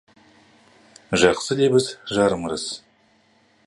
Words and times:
Жақсы 1.25 1.53
лебіз— 1.61 1.93
жарым 2.17 2.41
ырыс. 2.51 2.69